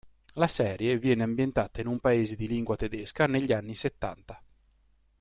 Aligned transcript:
La 0.33 0.47
serie 0.47 0.97
viene 0.97 1.21
ambientata 1.21 1.79
in 1.79 1.85
un 1.85 1.99
paese 1.99 2.35
di 2.35 2.47
lingua 2.47 2.75
tedesca 2.75 3.27
negli 3.27 3.51
anni 3.53 3.75
settanta. 3.75 4.41